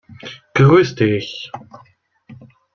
Grüß 0.55 0.95
dich! 0.95 1.51